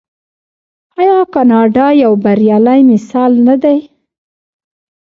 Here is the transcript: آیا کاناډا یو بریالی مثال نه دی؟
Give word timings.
آیا 0.99 1.19
کاناډا 1.33 1.87
یو 2.03 2.13
بریالی 2.23 2.79
مثال 2.91 3.31
نه 3.47 3.55
دی؟ 3.63 3.77